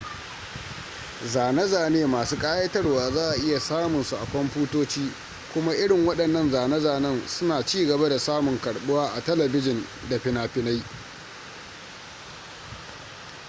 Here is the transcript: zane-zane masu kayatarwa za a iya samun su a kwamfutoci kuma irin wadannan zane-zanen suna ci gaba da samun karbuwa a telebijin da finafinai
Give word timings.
zane-zane 1.25 2.05
masu 2.07 2.37
kayatarwa 2.39 3.11
za 3.11 3.29
a 3.31 3.35
iya 3.35 3.59
samun 3.59 4.03
su 4.03 4.15
a 4.15 4.25
kwamfutoci 4.31 5.11
kuma 5.53 5.73
irin 5.75 6.05
wadannan 6.07 6.51
zane-zanen 6.51 7.27
suna 7.27 7.65
ci 7.65 7.85
gaba 7.87 8.09
da 8.09 8.19
samun 8.19 8.61
karbuwa 8.61 9.09
a 9.13 9.21
telebijin 9.21 9.85
da 10.09 10.19
finafinai 10.19 10.83